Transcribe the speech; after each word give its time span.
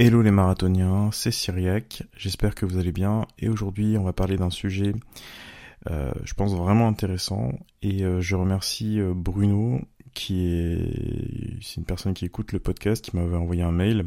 Hello 0.00 0.22
les 0.22 0.30
marathoniens, 0.30 1.10
c'est 1.10 1.32
Cyriac, 1.32 2.04
j'espère 2.16 2.54
que 2.54 2.64
vous 2.64 2.78
allez 2.78 2.92
bien 2.92 3.26
et 3.40 3.48
aujourd'hui 3.48 3.98
on 3.98 4.04
va 4.04 4.12
parler 4.12 4.36
d'un 4.36 4.48
sujet 4.48 4.92
euh, 5.90 6.12
je 6.22 6.34
pense 6.34 6.54
vraiment 6.54 6.86
intéressant 6.86 7.50
et 7.82 8.04
euh, 8.04 8.20
je 8.20 8.36
remercie 8.36 9.00
euh, 9.00 9.12
Bruno 9.12 9.80
qui 10.14 10.46
est 10.46 11.60
c'est 11.62 11.78
une 11.78 11.84
personne 11.84 12.14
qui 12.14 12.26
écoute 12.26 12.52
le 12.52 12.60
podcast 12.60 13.04
qui 13.04 13.16
m'avait 13.16 13.36
envoyé 13.36 13.62
un 13.62 13.72
mail 13.72 14.06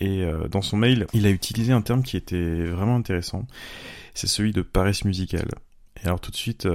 et 0.00 0.26
dans 0.50 0.62
son 0.62 0.76
mail 0.76 1.06
il 1.12 1.26
a 1.26 1.30
utilisé 1.30 1.72
un 1.72 1.80
terme 1.80 2.02
qui 2.02 2.16
était 2.16 2.64
vraiment 2.64 2.96
intéressant 2.96 3.46
c'est 4.14 4.26
celui 4.26 4.50
de 4.50 4.62
paresse 4.62 5.04
musicale. 5.04 5.48
Et 6.02 6.06
alors 6.06 6.20
tout 6.20 6.32
de 6.32 6.36
suite 6.36 6.66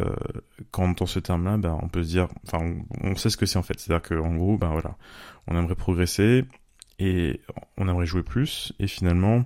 quand 0.72 0.84
on 0.84 0.92
entend 0.92 1.08
ce 1.08 1.20
terme 1.20 1.44
là 1.44 1.58
ben, 1.58 1.78
on 1.82 1.90
peut 1.90 2.04
se 2.04 2.10
dire 2.10 2.30
enfin 2.48 2.74
on, 3.02 3.18
sait 3.18 3.30
ce 3.30 3.36
que 3.36 3.46
c'est 3.46 3.60
en 3.60 3.64
fait. 3.64 3.78
C'est 3.80 3.92
à 3.92 4.00
dire 4.00 4.08
qu'en 4.08 4.34
gros 4.36 4.58
ben 4.58 4.70
voilà 4.70 4.96
on 5.48 5.58
aimerait 5.58 5.76
progresser 5.76 6.46
et 7.00 7.42
on 7.78 7.88
aimerait 7.88 8.06
jouer 8.06 8.24
plus, 8.24 8.74
et 8.80 8.88
finalement, 8.88 9.46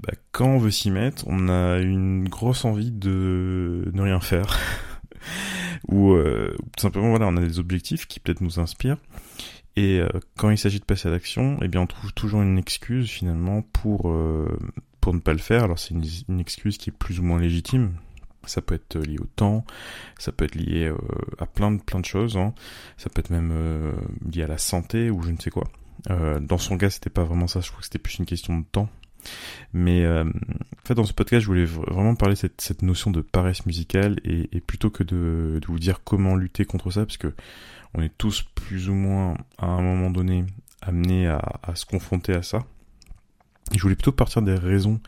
bah, 0.00 0.12
quand 0.32 0.46
on 0.46 0.58
veut 0.58 0.70
s'y 0.70 0.90
mettre, 0.90 1.24
on 1.26 1.48
a 1.48 1.78
une 1.78 2.28
grosse 2.28 2.64
envie 2.64 2.90
de 2.90 3.90
ne 3.92 4.02
rien 4.02 4.20
faire. 4.20 4.58
ou 5.88 6.12
euh, 6.12 6.54
tout 6.76 6.82
simplement, 6.82 7.10
voilà, 7.10 7.26
on 7.26 7.36
a 7.36 7.40
des 7.40 7.58
objectifs 7.58 8.06
qui 8.06 8.20
peut-être 8.20 8.40
nous 8.40 8.58
inspirent. 8.58 8.98
Et 9.76 10.00
euh, 10.00 10.08
quand 10.36 10.50
il 10.50 10.58
s'agit 10.58 10.80
de 10.80 10.84
passer 10.84 11.08
à 11.08 11.10
l'action, 11.10 11.58
eh 11.62 11.68
bien, 11.68 11.80
on 11.80 11.86
trouve 11.86 12.12
toujours 12.12 12.42
une 12.42 12.58
excuse 12.58 13.08
finalement 13.08 13.62
pour 13.62 14.10
euh, 14.10 14.58
pour 15.00 15.14
ne 15.14 15.20
pas 15.20 15.32
le 15.32 15.38
faire. 15.38 15.64
Alors 15.64 15.78
c'est 15.78 15.94
une, 15.94 16.40
excuse 16.40 16.76
qui 16.76 16.90
est 16.90 16.96
plus 16.96 17.20
ou 17.20 17.22
moins 17.22 17.40
légitime. 17.40 17.92
Ça 18.46 18.62
peut 18.62 18.74
être 18.74 18.98
lié 18.98 19.18
au 19.18 19.26
temps, 19.36 19.66
ça 20.18 20.32
peut 20.32 20.46
être 20.46 20.54
lié 20.54 20.90
à 21.38 21.46
plein 21.46 21.70
de 21.70 21.80
plein 21.80 22.00
de 22.00 22.06
choses. 22.06 22.38
Hein. 22.38 22.54
Ça 22.96 23.10
peut 23.10 23.20
être 23.20 23.30
même 23.30 23.52
lié 24.32 24.42
à 24.44 24.46
la 24.46 24.56
santé 24.58 25.10
ou 25.10 25.22
je 25.22 25.30
ne 25.30 25.36
sais 25.36 25.50
quoi. 25.50 25.64
Euh, 26.08 26.40
dans 26.40 26.58
son 26.58 26.78
cas, 26.78 26.90
c'était 26.90 27.10
pas 27.10 27.24
vraiment 27.24 27.46
ça. 27.46 27.60
Je 27.60 27.68
crois 27.68 27.80
que 27.80 27.84
c'était 27.84 27.98
plus 27.98 28.18
une 28.18 28.26
question 28.26 28.58
de 28.58 28.64
temps. 28.64 28.88
Mais 29.72 30.04
euh, 30.04 30.24
en 30.24 30.86
fait, 30.86 30.94
dans 30.94 31.04
ce 31.04 31.12
podcast, 31.12 31.42
je 31.42 31.46
voulais 31.46 31.64
vraiment 31.64 32.14
parler 32.14 32.34
de 32.34 32.40
cette, 32.40 32.60
cette 32.60 32.82
notion 32.82 33.10
de 33.10 33.20
paresse 33.20 33.66
musicale 33.66 34.18
et, 34.24 34.48
et 34.52 34.60
plutôt 34.60 34.90
que 34.90 35.02
de, 35.02 35.58
de, 35.60 35.66
vous 35.66 35.78
dire 35.78 36.02
comment 36.04 36.36
lutter 36.36 36.64
contre 36.64 36.90
ça, 36.90 37.04
parce 37.04 37.18
que 37.18 37.34
on 37.94 38.02
est 38.02 38.16
tous 38.16 38.42
plus 38.54 38.88
ou 38.88 38.94
moins 38.94 39.36
à 39.58 39.66
un 39.66 39.82
moment 39.82 40.10
donné 40.10 40.44
amenés 40.80 41.26
à, 41.26 41.42
à 41.62 41.74
se 41.74 41.84
confronter 41.84 42.32
à 42.32 42.42
ça. 42.42 42.60
Je 43.72 43.80
voulais 43.82 43.94
plutôt 43.94 44.12
partir 44.12 44.42
des 44.42 44.54
raisons 44.54 45.00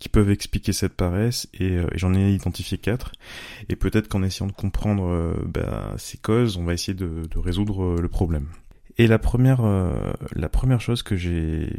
qui 0.00 0.08
peuvent 0.08 0.30
expliquer 0.30 0.72
cette 0.72 0.94
paresse 0.94 1.48
et, 1.54 1.72
euh, 1.72 1.86
j'en 1.94 2.14
ai 2.14 2.32
identifié 2.32 2.78
quatre. 2.78 3.12
Et 3.68 3.76
peut-être 3.76 4.08
qu'en 4.08 4.22
essayant 4.22 4.46
de 4.46 4.52
comprendre 4.52 5.04
euh, 5.04 5.34
bah, 5.46 5.94
ces 5.98 6.18
causes, 6.18 6.56
on 6.56 6.64
va 6.64 6.72
essayer 6.72 6.94
de, 6.94 7.26
de 7.30 7.38
résoudre 7.38 8.00
le 8.00 8.08
problème. 8.08 8.48
Et 9.00 9.06
la 9.06 9.18
première, 9.18 9.64
euh, 9.64 10.12
la 10.36 10.50
première 10.50 10.82
chose 10.82 11.02
que 11.02 11.16
j'ai, 11.16 11.72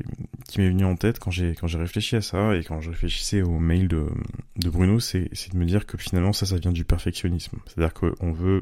qui 0.47 0.59
m'est 0.59 0.69
venue 0.69 0.86
en 0.86 0.95
tête 0.95 1.19
quand 1.19 1.30
j'ai 1.30 1.53
quand 1.53 1.67
j'ai 1.67 1.78
réfléchi 1.78 2.16
à 2.16 2.22
ça 2.22 2.55
et 2.55 2.63
quand 2.63 2.81
je 2.81 2.89
réfléchissais 2.89 3.44
au 3.44 3.59
mail 3.59 3.88
de, 3.88 4.08
de 4.55 4.69
Bruno, 4.72 5.00
c'est 5.00 5.30
c'est 5.33 5.53
de 5.53 5.58
me 5.59 5.66
dire 5.66 5.86
que 5.86 6.00
finalement 6.00 6.33
ça, 6.33 6.47
ça 6.47 6.58
vient 6.58 6.72
du 6.72 6.83
perfectionnisme. 6.83 7.59
C'est-à-dire 7.67 7.94
qu'on 7.94 8.31
veut 8.31 8.61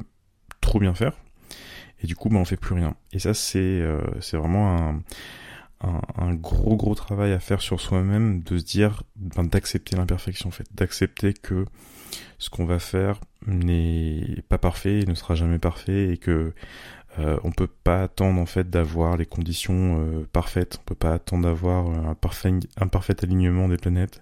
trop 0.59 0.77
bien 0.77 0.93
faire 0.93 1.13
et 2.03 2.07
du 2.07 2.17
coup, 2.17 2.27
ben 2.27 2.35
on 2.35 2.43
fait 2.43 2.57
plus 2.57 2.75
rien. 2.75 2.97
Et 3.13 3.19
ça, 3.19 3.33
c'est 3.33 3.59
euh, 3.59 4.01
c'est 4.19 4.35
vraiment 4.35 4.75
un, 4.75 5.03
un, 5.79 6.01
un, 6.17 6.33
gros 6.33 6.75
gros 6.75 6.95
travail 6.95 7.31
à 7.31 7.39
faire 7.39 7.61
sur 7.61 7.79
soi-même, 7.79 8.43
de 8.43 8.57
se 8.57 8.65
dire, 8.65 9.03
ben, 9.15 9.45
d'accepter 9.45 9.95
l'imperfection, 9.95 10.49
en 10.49 10.51
fait, 10.51 10.67
d'accepter 10.73 11.31
que 11.31 11.63
ce 12.39 12.49
qu'on 12.49 12.65
va 12.65 12.79
faire 12.79 13.21
n'est 13.45 14.43
pas 14.49 14.57
parfait, 14.57 15.05
ne 15.07 15.13
sera 15.13 15.35
jamais 15.35 15.59
parfait 15.59 16.09
et 16.09 16.17
que 16.17 16.53
euh, 17.17 17.39
on 17.43 17.51
peut 17.51 17.67
pas 17.67 18.03
attendre 18.03 18.39
en 18.39 18.45
fait 18.45 18.69
d'avoir 18.69 19.17
les 19.17 19.25
conditions 19.25 19.99
euh, 19.99 20.27
parfaites. 20.31 20.77
On 20.81 20.83
peut 20.83 20.95
pas 20.95 21.13
attendre 21.13 21.43
d'avoir 21.43 21.87
un 21.87 22.13
parfait, 22.13 22.53
un 22.77 22.87
parfait 22.87 23.15
alignement 23.23 23.67
des 23.67 23.77
planètes. 23.77 24.21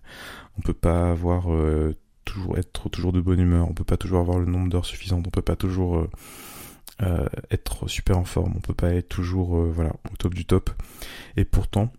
On 0.58 0.62
peut 0.62 0.74
pas 0.74 1.12
avoir 1.12 1.54
euh, 1.54 1.96
toujours 2.24 2.58
être 2.58 2.90
toujours 2.90 3.12
de 3.12 3.20
bonne 3.20 3.40
humeur. 3.40 3.70
On 3.70 3.74
peut 3.74 3.84
pas 3.84 3.98
toujours 3.98 4.20
avoir 4.20 4.40
le 4.40 4.46
nombre 4.46 4.70
d'heures 4.70 4.86
suffisantes. 4.86 5.26
On 5.28 5.32
peut 5.32 5.42
pas 5.42 5.58
toujours 5.58 6.08
euh, 7.02 7.28
être 7.52 7.90
super 7.90 8.18
en 8.18 8.26
forme. 8.26 8.54
On 8.56 8.62
peut 8.62 8.74
pas 8.74 8.94
être 8.94 9.10
toujours 9.10 9.62
voilà 9.66 9.92
au 10.12 10.16
top 10.16 10.34
du 10.34 10.46
top. 10.46 10.70
Et 11.36 11.44
pourtant, 11.44 11.92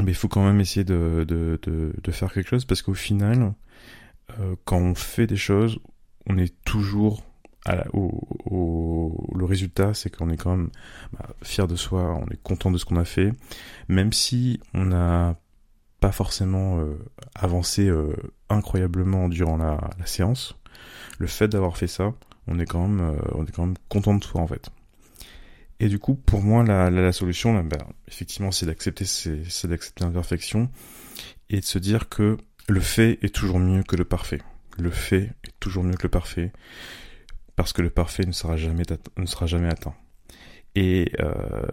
mais 0.00 0.12
il 0.12 0.14
faut 0.14 0.28
quand 0.28 0.44
même 0.44 0.60
essayer 0.60 0.84
de, 0.84 1.24
de, 1.26 1.58
de, 1.62 1.94
de 2.02 2.12
faire 2.12 2.32
quelque 2.32 2.50
chose 2.50 2.66
parce 2.66 2.82
qu'au 2.82 2.94
final, 2.94 3.54
quand 4.66 4.78
on 4.78 4.94
fait 4.94 5.26
des 5.26 5.36
choses, 5.36 5.80
on 6.26 6.36
est 6.36 6.54
toujours 6.64 7.24
au, 7.92 9.32
le 9.36 9.44
résultat, 9.44 9.94
c'est 9.94 10.14
qu'on 10.14 10.30
est 10.30 10.36
quand 10.36 10.56
même 10.56 10.70
bah, 11.12 11.26
fier 11.42 11.66
de 11.66 11.76
soi, 11.76 12.14
on 12.14 12.26
est 12.32 12.42
content 12.42 12.70
de 12.70 12.78
ce 12.78 12.84
qu'on 12.84 12.96
a 12.96 13.04
fait, 13.04 13.32
même 13.88 14.12
si 14.12 14.60
on 14.74 14.86
n'a 14.86 15.36
pas 16.00 16.12
forcément 16.12 16.78
euh, 16.78 16.96
avancé 17.34 17.88
euh, 17.88 18.14
incroyablement 18.48 19.28
durant 19.28 19.56
la, 19.56 19.80
séance. 20.04 20.56
Le 21.18 21.26
fait 21.26 21.48
d'avoir 21.48 21.76
fait 21.76 21.88
ça, 21.88 22.14
on 22.46 22.58
est 22.58 22.66
quand 22.66 22.86
même, 22.86 23.00
euh, 23.00 23.18
on 23.34 23.44
est 23.44 23.50
quand 23.50 23.66
même 23.66 23.76
content 23.88 24.14
de 24.14 24.22
soi 24.22 24.40
en 24.40 24.46
fait. 24.46 24.70
Et 25.80 25.88
du 25.88 25.98
coup, 25.98 26.14
pour 26.14 26.42
moi, 26.42 26.64
la, 26.64 26.90
la, 26.90 27.12
solution, 27.12 27.62
bah, 27.62 27.78
effectivement, 28.08 28.50
c'est 28.50 28.66
d'accepter, 28.66 29.04
c'est 29.04 29.66
d'accepter 29.66 30.04
l'imperfection 30.04 30.68
et 31.50 31.60
de 31.60 31.64
se 31.64 31.78
dire 31.78 32.08
que 32.08 32.36
le 32.68 32.80
fait 32.80 33.18
est 33.22 33.34
toujours 33.34 33.60
mieux 33.60 33.82
que 33.82 33.96
le 33.96 34.04
parfait. 34.04 34.42
Le 34.76 34.90
fait 34.90 35.32
est 35.44 35.58
toujours 35.60 35.84
mieux 35.84 35.94
que 35.94 36.04
le 36.04 36.10
parfait 36.10 36.52
parce 37.58 37.72
que 37.72 37.82
le 37.82 37.90
parfait 37.90 38.24
ne 38.24 38.30
sera 38.30 38.56
jamais, 38.56 38.84
ne 39.16 39.26
sera 39.26 39.46
jamais 39.46 39.68
atteint. 39.68 39.94
Et, 40.76 41.10
euh, 41.18 41.66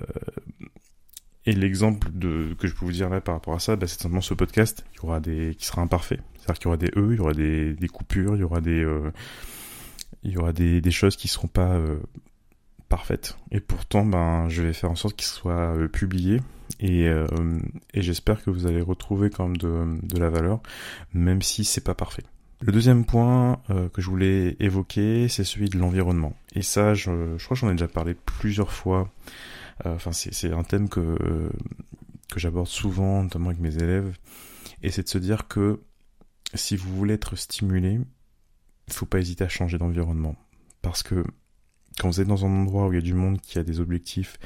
l'exemple 1.46 2.10
que 2.10 2.68
je 2.68 2.74
peux 2.74 2.86
vous 2.86 2.92
dire 2.92 3.08
là 3.08 3.22
par 3.22 3.36
rapport 3.36 3.54
à 3.54 3.60
ça, 3.60 3.76
bah, 3.76 3.86
c'est 3.86 4.02
simplement 4.02 4.22
ce 4.22 4.34
podcast 4.34 4.84
qui, 4.94 5.06
aura 5.06 5.20
des, 5.20 5.54
qui 5.54 5.68
sera 5.68 5.84
imparfait. 5.84 6.20
C'est-à-dire 6.38 6.56
qu'il 6.56 6.66
y 6.66 6.68
aura 6.70 6.78
des 6.78 6.92
E, 6.98 7.10
il 7.12 7.18
y 7.18 7.20
aura 7.20 7.34
des, 7.34 7.88
coupures, 7.94 8.36
il 8.36 8.40
y 8.40 8.44
aura 8.44 8.62
des, 8.62 8.84
euh, 8.84 9.12
il 10.24 10.32
y 10.32 10.38
aura 10.38 10.54
des, 10.54 10.82
choses 10.90 11.18
qui 11.18 11.28
seront 11.28 11.48
pas 11.48 11.74
euh, 11.74 12.00
parfaites. 12.90 13.38
Et 13.52 13.60
pourtant, 13.60 14.04
ben, 14.04 14.50
je 14.50 14.64
vais 14.64 14.74
faire 14.74 14.90
en 14.90 14.96
sorte 14.96 15.16
qu'ils 15.16 15.28
soient 15.28 15.76
euh, 15.76 15.88
euh, 16.82 17.60
et 17.94 18.02
j'espère 18.02 18.44
que 18.44 18.50
vous 18.50 18.66
allez 18.66 18.82
retrouver 18.82 19.30
quand 19.30 19.50
même 19.50 19.58
de, 19.58 20.00
de 20.02 20.18
la 20.18 20.32
valeur, 20.32 20.62
même 21.14 21.44
si 21.44 21.64
c'est 21.64 21.84
pas 21.84 21.94
parfait. 21.94 22.24
Le 22.66 22.72
deuxième 22.72 23.06
point 23.06 23.62
euh, 23.70 23.90
que 23.90 24.02
je 24.02 24.10
voulais 24.10 24.58
évoquer, 24.60 25.28
c'est 25.28 25.44
celui 25.44 25.70
de 25.70 25.78
l'environnement. 25.78 26.36
Et 26.54 26.64
ça, 26.64 26.96
je, 26.96 27.38
je 27.38 27.46
crois 27.46 27.54
que 27.54 27.62
j'en 27.62 27.70
ai 27.70 27.74
déjà 27.74 27.88
parlé 27.88 28.16
plusieurs 28.16 28.72
fois. 28.72 29.12
Euh, 29.86 29.94
enfin, 29.94 30.12
c'est 30.12 30.52
un 30.52 30.64
thème 30.64 30.90
que, 30.90 31.16
que 32.32 32.40
j'aborde 32.40 32.66
souvent, 32.66 33.22
notamment 33.22 33.50
avec 33.50 33.62
mes 33.62 33.76
élèves. 33.76 34.18
Et 34.82 34.90
c'est 34.90 35.04
de 35.04 35.10
se 35.10 35.20
dire 35.20 35.48
que 35.48 35.80
si 36.56 36.76
vous 36.76 36.92
voulez 36.96 37.14
être 37.14 37.36
stimulé, 37.36 38.00
il 38.88 38.94
faut 38.94 39.06
pas 39.06 39.20
hésiter 39.20 39.44
à 39.44 39.50
changer 39.50 39.78
d'environnement. 39.78 40.36
Parce 40.82 41.04
que 41.04 41.24
quand 42.00 42.10
vous 42.10 42.20
êtes 42.20 42.28
dans 42.28 42.48
un 42.48 42.62
endroit 42.62 42.88
où 42.88 42.94
il 42.94 42.96
y 42.96 42.98
a 42.98 43.04
du 43.04 43.14
monde 43.14 43.42
qui 43.42 43.60
a 43.60 43.64
des 43.64 43.80
objectifs 43.80 44.40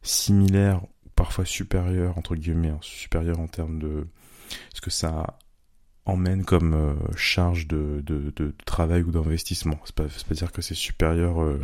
similaires 0.00 0.82
ou 0.82 1.10
parfois 1.14 1.44
supérieurs, 1.44 2.16
entre 2.16 2.36
guillemets, 2.36 2.70
hein, 2.70 2.78
supérieurs 2.80 3.38
en 3.38 3.48
termes 3.48 3.78
de 3.78 4.08
ce 4.72 4.80
que 4.80 4.88
ça 4.88 5.36
emmène 6.06 6.44
comme 6.44 6.74
euh, 6.74 6.94
charge 7.16 7.66
de, 7.66 8.02
de, 8.04 8.32
de, 8.36 8.54
travail 8.64 9.02
ou 9.02 9.10
d'investissement. 9.10 9.78
C'est 9.84 9.94
pas, 9.94 10.04
pas 10.04 10.34
dire 10.34 10.52
que 10.52 10.62
c'est 10.62 10.74
supérieur 10.74 11.42
euh, 11.42 11.60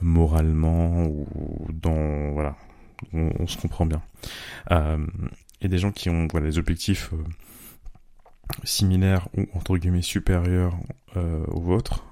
moralement 0.00 1.06
ou 1.06 1.26
dans 1.72 2.32
voilà, 2.32 2.56
on, 3.12 3.46
se 3.46 3.56
comprend 3.56 3.86
bien. 3.86 4.02
Euh, 4.70 5.04
et 5.60 5.68
des 5.68 5.78
gens 5.78 5.90
qui 5.90 6.10
ont 6.10 6.28
voilà 6.30 6.46
des 6.46 6.58
objectifs 6.58 7.10
euh, 7.12 7.16
similaires 8.64 9.28
ou 9.36 9.46
entre 9.54 9.76
guillemets 9.78 10.02
supérieurs 10.02 10.76
aux 11.14 11.60
vôtres, 11.60 12.06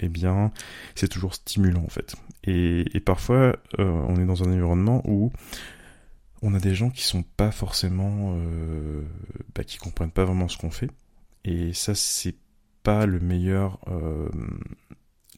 eh 0.00 0.08
bien 0.08 0.50
c'est 0.94 1.08
toujours 1.08 1.34
stimulant 1.34 1.84
en 1.84 1.90
fait. 1.90 2.16
Et, 2.44 2.84
et 2.96 3.00
parfois 3.00 3.56
on 3.78 4.16
est 4.16 4.24
dans 4.24 4.42
un 4.42 4.52
environnement 4.52 5.02
où 5.06 5.30
on 6.42 6.54
a 6.54 6.60
des 6.60 6.74
gens 6.74 6.90
qui 6.90 7.02
sont 7.02 7.22
pas 7.22 7.50
forcément, 7.50 8.34
euh, 8.36 9.02
bah, 9.54 9.64
qui 9.64 9.78
comprennent 9.78 10.10
pas 10.10 10.24
vraiment 10.24 10.48
ce 10.48 10.58
qu'on 10.58 10.70
fait, 10.70 10.90
et 11.44 11.72
ça 11.72 11.94
c'est 11.94 12.36
pas 12.82 13.06
le 13.06 13.20
meilleur, 13.20 13.78
euh, 13.88 14.28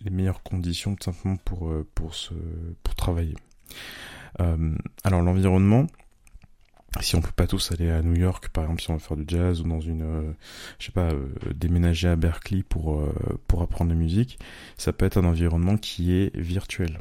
les 0.02 0.11
meilleures 0.11 0.43
conditions 0.43 0.94
tout 0.94 1.05
simplement 1.05 1.37
pour 1.37 1.69
euh, 1.69 1.87
pour 1.94 2.94
travailler. 2.94 3.37
Alors 5.05 5.20
l'environnement, 5.20 5.87
si 7.00 7.14
on 7.14 7.20
peut 7.20 7.32
pas 7.32 7.46
tous 7.46 7.73
aller 7.73 7.91
à 7.91 8.00
New 8.00 8.14
York, 8.14 8.49
par 8.49 8.64
exemple, 8.64 8.81
si 8.81 8.91
on 8.91 8.94
veut 8.94 9.00
faire 9.00 9.17
du 9.17 9.25
jazz 9.26 9.61
ou 9.61 9.64
dans 9.64 9.81
une, 9.81 10.35
je 10.79 10.87
sais 10.87 10.93
pas, 10.93 11.11
déménager 11.55 12.08
à 12.08 12.17
Berkeley 12.17 12.62
pour 12.62 13.06
pour 13.46 13.61
apprendre 13.61 13.91
la 13.91 13.96
musique, 13.96 14.38
ça 14.79 14.93
peut 14.93 15.05
être 15.05 15.19
un 15.19 15.25
environnement 15.25 15.76
qui 15.76 16.12
est 16.12 16.35
virtuel. 16.37 17.00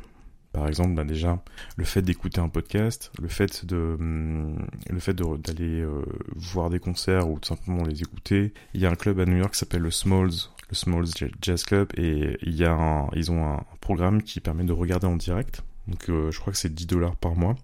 Par 0.51 0.67
exemple, 0.67 0.95
bah 0.95 1.03
déjà, 1.03 1.39
le 1.77 1.83
fait 1.83 2.01
d'écouter 2.01 2.41
un 2.41 2.49
podcast, 2.49 3.11
le 3.21 3.27
fait 3.27 3.65
de, 3.65 3.95
hum, 3.99 4.65
le 4.89 4.99
fait 4.99 5.13
d'aller 5.13 5.81
euh, 5.81 6.03
voir 6.35 6.71
des 6.71 6.79
concerts 6.79 7.29
ou 7.29 7.39
tout 7.39 7.49
simplement 7.49 7.83
les 7.83 8.01
écouter. 8.01 8.53
Il 8.73 8.81
y 8.81 8.87
a 8.87 8.89
un 8.89 8.95
club 8.95 9.19
à 9.19 9.25
New 9.25 9.37
York 9.37 9.53
qui 9.53 9.59
s'appelle 9.59 9.83
le 9.83 9.91
Smalls, 9.91 10.49
le 10.69 10.75
Smalls 10.75 11.09
Jazz 11.41 11.63
Club, 11.63 11.89
et 11.97 12.37
il 12.41 12.55
y 12.55 12.65
a 12.65 12.73
un, 12.73 13.09
ils 13.15 13.31
ont 13.31 13.45
un 13.45 13.63
programme 13.79 14.23
qui 14.23 14.39
permet 14.39 14.63
de 14.63 14.73
regarder 14.73 15.05
en 15.05 15.17
direct. 15.17 15.61
Donc 15.87 16.05
je 16.07 16.39
crois 16.39 16.53
que 16.53 16.59
c'est 16.59 16.73
10 16.73 16.87
dollars 16.87 17.15
par 17.15 17.35
mois. 17.35 17.55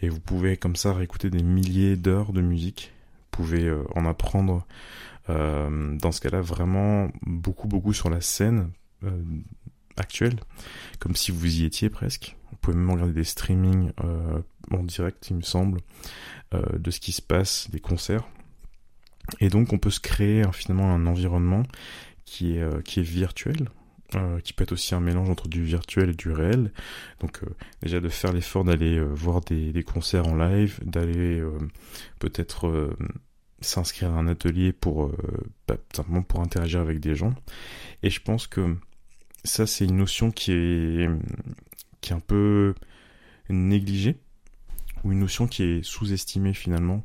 Et 0.00 0.08
vous 0.08 0.20
pouvez 0.20 0.56
comme 0.56 0.76
ça 0.76 0.92
réécouter 0.92 1.30
des 1.30 1.42
milliers 1.42 1.96
d'heures 1.96 2.32
de 2.32 2.40
musique. 2.40 2.92
Vous 3.32 3.44
pouvez 3.44 3.70
en 3.94 4.06
apprendre 4.06 4.66
dans 5.28 6.12
ce 6.12 6.20
cas-là 6.22 6.40
vraiment 6.40 7.10
beaucoup 7.20 7.68
beaucoup 7.68 7.92
sur 7.92 8.08
la 8.08 8.22
scène 8.22 8.70
actuelle, 9.96 10.40
comme 10.98 11.16
si 11.16 11.30
vous 11.30 11.60
y 11.60 11.64
étiez 11.64 11.90
presque. 11.90 12.36
Vous 12.50 12.56
pouvez 12.58 12.76
même 12.76 12.90
regarder 12.90 13.12
des 13.12 13.24
streamings 13.24 13.92
en 14.70 14.82
direct, 14.82 15.28
il 15.30 15.36
me 15.36 15.42
semble, 15.42 15.80
de 16.52 16.90
ce 16.90 17.00
qui 17.00 17.12
se 17.12 17.22
passe, 17.22 17.70
des 17.70 17.80
concerts. 17.80 18.26
Et 19.40 19.48
donc 19.48 19.72
on 19.72 19.78
peut 19.78 19.90
se 19.90 20.00
créer 20.00 20.44
finalement 20.52 20.92
un 20.92 21.06
environnement 21.06 21.62
qui 22.24 22.56
est, 22.56 22.62
euh, 22.62 22.80
qui 22.82 23.00
est 23.00 23.04
virtuel, 23.04 23.68
euh, 24.14 24.40
qui 24.40 24.52
peut 24.52 24.64
être 24.64 24.72
aussi 24.72 24.94
un 24.94 25.00
mélange 25.00 25.30
entre 25.30 25.48
du 25.48 25.64
virtuel 25.64 26.10
et 26.10 26.14
du 26.14 26.30
réel. 26.30 26.72
Donc 27.20 27.42
euh, 27.42 27.46
déjà 27.82 28.00
de 28.00 28.08
faire 28.08 28.32
l'effort 28.32 28.64
d'aller 28.64 29.00
voir 29.00 29.40
des, 29.40 29.72
des, 29.72 29.82
concerts 29.82 30.26
en 30.26 30.36
live, 30.36 30.78
d'aller 30.84 31.42
peut-être 32.18 32.94
s'inscrire 33.60 34.12
à 34.12 34.18
un 34.18 34.28
atelier 34.28 34.72
pour 34.72 35.12
bah, 35.66 35.76
simplement 35.94 36.22
pour 36.22 36.40
interagir 36.40 36.80
avec 36.80 37.00
des 37.00 37.14
gens. 37.14 37.34
Et 38.02 38.10
je 38.10 38.20
pense 38.20 38.46
que 38.46 38.76
ça 39.46 39.66
c'est 39.66 39.84
une 39.84 39.96
notion 39.96 40.30
qui 40.30 40.52
est 40.52 41.08
qui 42.00 42.12
est 42.12 42.16
un 42.16 42.20
peu 42.20 42.74
négligée 43.48 44.16
ou 45.04 45.12
une 45.12 45.20
notion 45.20 45.46
qui 45.46 45.62
est 45.62 45.82
sous-estimée 45.82 46.54
finalement 46.54 47.02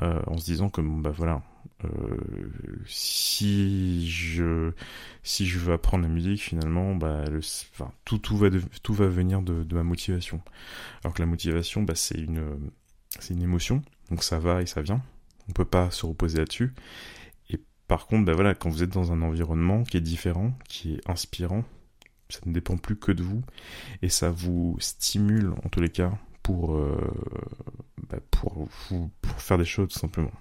euh, 0.00 0.20
en 0.28 0.38
se 0.38 0.44
disant 0.44 0.68
que 0.68 0.80
bah 0.80 1.10
voilà, 1.10 1.42
euh, 1.84 2.16
si 2.86 4.08
je 4.08 4.72
si 5.24 5.44
je 5.46 5.58
veux 5.58 5.72
apprendre 5.72 6.04
la 6.04 6.08
musique 6.08 6.40
finalement, 6.40 6.94
bah 6.94 7.24
tout 8.04 8.18
tout 8.18 8.36
va 8.36 8.48
tout 8.82 8.94
va 8.94 9.08
venir 9.08 9.42
de, 9.42 9.64
de 9.64 9.74
ma 9.74 9.82
motivation. 9.82 10.40
Alors 11.02 11.14
que 11.14 11.22
la 11.22 11.26
motivation, 11.26 11.82
bah 11.82 11.96
c'est 11.96 12.18
une 12.18 12.70
c'est 13.18 13.34
une 13.34 13.42
émotion, 13.42 13.82
donc 14.10 14.22
ça 14.22 14.38
va 14.38 14.62
et 14.62 14.66
ça 14.66 14.82
vient. 14.82 15.02
On 15.48 15.52
peut 15.52 15.64
pas 15.64 15.90
se 15.90 16.06
reposer 16.06 16.38
là-dessus. 16.38 16.74
Par 17.88 18.06
contre, 18.06 18.26
bah 18.26 18.34
voilà, 18.34 18.54
quand 18.54 18.68
vous 18.68 18.82
êtes 18.82 18.90
dans 18.90 19.12
un 19.12 19.22
environnement 19.22 19.82
qui 19.82 19.96
est 19.96 20.02
différent, 20.02 20.52
qui 20.68 20.94
est 20.94 21.10
inspirant, 21.10 21.64
ça 22.28 22.40
ne 22.44 22.52
dépend 22.52 22.76
plus 22.76 22.96
que 22.96 23.12
de 23.12 23.22
vous 23.22 23.42
et 24.02 24.10
ça 24.10 24.30
vous 24.30 24.76
stimule 24.78 25.54
en 25.64 25.68
tous 25.70 25.80
les 25.80 25.88
cas 25.88 26.12
pour, 26.42 26.76
euh, 26.76 27.00
pour 28.38 29.40
faire 29.40 29.56
des 29.56 29.64
choses 29.64 29.88
tout 29.88 29.98
simplement. 29.98 30.32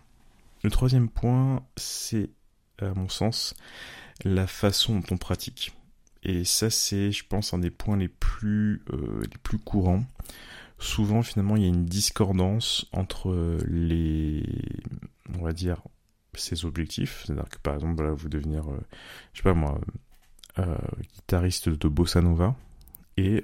Le 0.63 0.69
troisième 0.69 1.09
point, 1.09 1.63
c'est 1.77 2.29
à 2.79 2.93
mon 2.93 3.07
sens 3.09 3.55
la 4.25 4.47
façon 4.47 4.99
dont 4.99 5.05
on 5.11 5.17
pratique. 5.17 5.73
Et 6.23 6.43
ça, 6.43 6.69
c'est, 6.69 7.11
je 7.11 7.25
pense, 7.25 7.53
un 7.53 7.59
des 7.59 7.69
points 7.69 7.95
les 7.95 8.09
plus, 8.09 8.83
euh, 8.91 9.21
les 9.21 9.37
plus 9.43 9.59
courants. 9.59 10.03
Souvent, 10.79 11.23
finalement, 11.23 11.55
il 11.55 11.63
y 11.63 11.65
a 11.65 11.69
une 11.69 11.85
discordance 11.85 12.87
entre 12.91 13.59
les, 13.67 14.43
on 15.37 15.43
va 15.43 15.53
dire, 15.53 15.81
ces 16.37 16.65
objectifs. 16.65 17.23
C'est-à-dire 17.25 17.49
que, 17.49 17.57
par 17.59 17.75
exemple, 17.75 18.07
vous 18.09 18.29
devenir, 18.29 18.69
euh, 18.69 18.79
je 19.33 19.39
sais 19.39 19.43
pas 19.43 19.53
moi, 19.53 19.79
guitariste 21.13 21.69
de 21.69 21.87
bossa 21.87 22.21
nova 22.21 22.55
et 23.15 23.43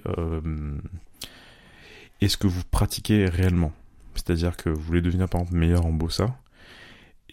est-ce 2.22 2.38
que 2.38 2.48
vous 2.48 2.64
pratiquez 2.72 3.26
réellement? 3.28 3.72
C'est-à-dire 4.16 4.58
que 4.58 4.70
vous 4.70 4.82
voulez 4.82 5.02
devenir 5.02 5.28
par 5.30 5.42
exemple 5.42 5.58
meilleur 5.58 5.86
en 5.86 5.92
bossa 5.92 6.36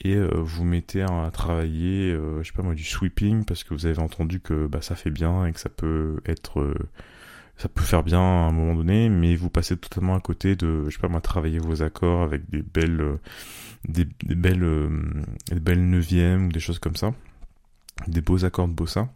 et 0.02 0.16
euh, 0.16 0.30
vous 0.34 0.64
mettez 0.64 1.02
à 1.02 1.30
travailler, 1.32 2.10
euh, 2.12 2.42
je 2.42 2.48
sais 2.48 2.54
pas 2.54 2.62
moi, 2.62 2.74
du 2.74 2.84
sweeping 2.84 3.44
parce 3.44 3.64
que 3.64 3.74
vous 3.74 3.86
avez 3.86 3.98
entendu 3.98 4.40
que 4.40 4.66
bah, 4.66 4.80
ça 4.80 4.94
fait 4.94 5.10
bien 5.10 5.46
et 5.46 5.52
que 5.52 5.60
ça 5.60 5.68
peut 5.68 6.20
être, 6.24 6.60
euh, 6.60 6.74
ça 7.60 7.68
peut 7.68 7.82
faire 7.82 8.02
bien 8.02 8.20
à 8.20 8.48
un 8.48 8.52
moment 8.52 8.74
donné, 8.74 9.08
mais 9.08 9.36
vous 9.36 9.50
passez 9.50 9.76
totalement 9.76 10.14
à 10.14 10.20
côté 10.20 10.56
de, 10.56 10.84
je 10.88 10.94
sais 10.94 11.00
pas 11.00 11.08
moi, 11.08 11.20
travailler 11.20 11.58
vos 11.58 11.82
accords 11.82 12.22
avec 12.22 12.48
des 12.50 12.62
belles, 12.62 13.18
des, 13.86 14.06
belles, 14.24 14.88
des 15.50 15.60
belles 15.60 15.88
neuvièmes 15.88 16.46
ou 16.46 16.52
des 16.52 16.60
choses 16.60 16.78
comme 16.78 16.96
ça, 16.96 17.12
des 18.06 18.20
beaux 18.20 18.44
accords 18.44 18.68
de 18.68 18.72
bossa 18.72 19.12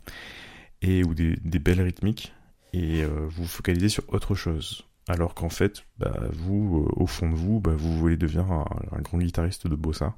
et 0.82 1.04
ou 1.04 1.14
des, 1.14 1.36
belles 1.58 1.80
rythmiques 1.80 2.34
et 2.72 3.04
vous 3.04 3.28
vous 3.30 3.46
focalisez 3.46 3.88
sur 3.88 4.04
autre 4.12 4.34
chose 4.34 4.84
alors 5.08 5.34
qu'en 5.34 5.50
fait, 5.50 5.84
bah, 5.98 6.18
vous, 6.32 6.86
euh, 6.86 7.02
au 7.02 7.06
fond 7.06 7.28
de 7.28 7.34
vous, 7.34 7.60
bah, 7.60 7.74
vous 7.76 7.96
voulez 7.96 8.16
devenir 8.16 8.50
un, 8.50 9.00
grand 9.02 9.18
guitariste 9.18 9.66
de 9.66 9.76
bossa. 9.76 10.14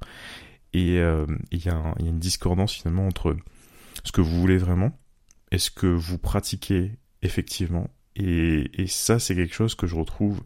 Et 0.72 0.99
euh, 0.99 1.26
il 1.50 1.64
y, 1.64 1.69
a 1.69 1.94
une 2.00 2.19
discordance 2.19 2.75
finalement 2.75 3.06
entre 3.06 3.37
ce 4.05 4.12
que 4.12 4.20
vous 4.20 4.40
voulez 4.40 4.58
vraiment 4.58 4.96
et 5.50 5.58
ce 5.58 5.70
que 5.70 5.87
vous 5.87 6.19
pratiquez 6.19 6.93
effectivement. 7.22 7.88
Et, 8.16 8.86
ça, 8.86 9.18
c'est 9.18 9.34
quelque 9.34 9.54
chose 9.54 9.74
que 9.74 9.86
je 9.86 9.94
retrouve 9.94 10.42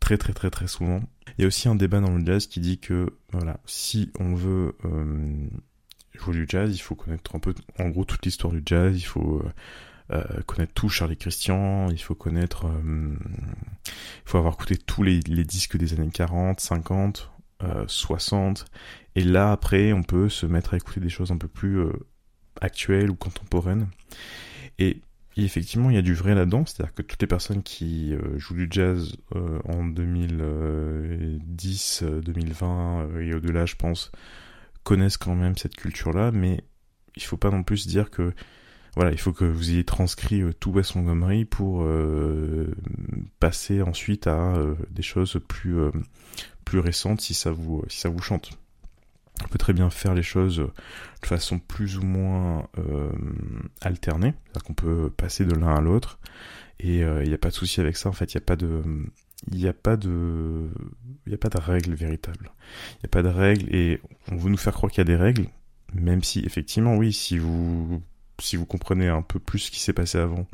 très 0.00 0.16
très 0.16 0.32
très 0.32 0.50
très 0.50 0.66
souvent. 0.66 1.02
Il 1.36 1.42
y 1.42 1.44
a 1.44 1.46
aussi 1.46 1.68
un 1.68 1.74
débat 1.74 2.00
dans 2.00 2.16
le 2.16 2.24
jazz 2.24 2.46
qui 2.46 2.60
dit 2.60 2.78
que 2.78 3.12
voilà, 3.32 3.60
si 3.66 4.10
on 4.18 4.34
veut 4.34 4.74
euh, 4.84 5.46
jouer 6.14 6.34
du 6.34 6.46
jazz, 6.48 6.74
il 6.74 6.80
faut 6.80 6.94
connaître 6.94 7.36
un 7.36 7.38
peu, 7.38 7.54
en 7.78 7.88
gros, 7.90 8.04
toute 8.04 8.24
l'histoire 8.24 8.52
du 8.52 8.62
jazz. 8.64 8.96
Il 8.96 9.04
faut 9.04 9.42
euh, 10.12 10.24
connaître 10.46 10.72
tout 10.74 10.88
Charlie 10.88 11.16
Christian, 11.16 11.88
il 11.90 12.00
faut 12.00 12.16
connaître, 12.16 12.66
euh, 12.66 13.14
il 13.86 13.92
faut 14.24 14.38
avoir 14.38 14.54
écouté 14.54 14.76
tous 14.76 15.04
les, 15.04 15.20
les, 15.20 15.44
disques 15.44 15.76
des 15.76 15.92
années 15.92 16.10
40, 16.10 16.58
50, 16.58 17.30
60, 17.86 18.64
et 19.14 19.22
là 19.22 19.52
après 19.52 19.92
on 19.92 20.02
peut 20.02 20.28
se 20.28 20.46
mettre 20.46 20.74
à 20.74 20.78
écouter 20.78 20.98
des 20.98 21.10
choses 21.10 21.30
un 21.30 21.36
peu 21.36 21.46
plus 21.46 21.78
euh, 21.78 21.92
actuelles 22.60 23.10
ou 23.10 23.14
contemporaines. 23.14 23.88
Et, 24.80 25.00
effectivement 25.44 25.90
il 25.90 25.96
y 25.96 25.98
a 25.98 26.02
du 26.02 26.14
vrai 26.14 26.34
là-dedans, 26.34 26.64
c'est-à-dire 26.66 26.94
que 26.94 27.02
toutes 27.02 27.20
les 27.20 27.28
personnes 27.28 27.62
qui 27.62 28.14
jouent 28.36 28.54
du 28.54 28.68
jazz 28.70 29.16
en 29.64 29.84
2010, 29.84 32.04
2020 32.22 33.20
et 33.20 33.34
au-delà 33.34 33.66
je 33.66 33.76
pense 33.76 34.10
connaissent 34.82 35.18
quand 35.18 35.34
même 35.34 35.56
cette 35.56 35.76
culture-là, 35.76 36.30
mais 36.32 36.64
il 37.16 37.22
faut 37.22 37.36
pas 37.36 37.50
non 37.50 37.62
plus 37.62 37.86
dire 37.86 38.10
que 38.10 38.32
voilà, 38.96 39.12
il 39.12 39.18
faut 39.18 39.32
que 39.32 39.44
vous 39.44 39.70
ayez 39.70 39.84
transcrit 39.84 40.42
euh, 40.42 40.52
tout 40.52 40.72
West 40.72 40.96
Montgomery 40.96 41.44
pour 41.44 41.82
euh, 41.82 42.74
passer 43.38 43.82
ensuite 43.82 44.26
à 44.26 44.56
euh, 44.56 44.74
des 44.90 45.02
choses 45.02 45.40
plus 45.46 45.76
plus 46.64 46.80
récentes 46.80 47.20
si 47.20 47.34
ça 47.34 47.52
vous 47.52 47.84
si 47.88 48.00
ça 48.00 48.08
vous 48.08 48.20
chante. 48.20 48.59
On 49.44 49.48
peut 49.48 49.58
très 49.58 49.72
bien 49.72 49.90
faire 49.90 50.14
les 50.14 50.22
choses 50.22 50.58
de 50.58 51.26
façon 51.26 51.58
plus 51.58 51.98
ou 51.98 52.02
moins 52.02 52.68
alternée, 53.80 54.34
c'est-à-dire 54.44 54.62
qu'on 54.64 54.74
peut 54.74 55.10
passer 55.16 55.44
de 55.44 55.54
l'un 55.54 55.74
à 55.74 55.80
l'autre 55.80 56.18
et 56.78 56.98
il 57.00 57.28
n'y 57.28 57.34
a 57.34 57.38
pas 57.38 57.48
de 57.48 57.54
souci 57.54 57.80
avec 57.80 57.96
ça. 57.96 58.08
En 58.08 58.12
fait, 58.12 58.34
il 58.34 58.36
n'y 58.36 58.42
a 58.42 58.46
pas 58.46 58.56
de 58.56 58.82
il 59.50 59.58
n'y 59.58 59.68
a 59.68 59.72
pas 59.72 59.96
de 59.96 60.68
il 61.26 61.34
a 61.34 61.38
pas 61.38 61.48
de 61.48 61.58
règles 61.58 61.94
véritables. 61.94 62.52
Il 62.96 63.00
n'y 63.02 63.06
a 63.06 63.08
pas 63.08 63.22
de 63.22 63.28
règles 63.28 63.74
et 63.74 64.00
on 64.30 64.36
veut 64.36 64.50
nous 64.50 64.56
faire 64.56 64.74
croire 64.74 64.90
qu'il 64.90 64.98
y 64.98 65.00
a 65.00 65.04
des 65.04 65.16
règles, 65.16 65.46
même 65.94 66.22
si 66.22 66.40
effectivement 66.40 66.96
oui, 66.96 67.12
si 67.12 67.38
vous 67.38 68.02
si 68.38 68.56
vous 68.56 68.66
comprenez 68.66 69.08
un 69.08 69.22
peu 69.22 69.38
plus 69.38 69.58
ce 69.58 69.70
qui 69.70 69.80
s'est 69.80 69.92
passé 69.92 70.18
avant, 70.18 70.46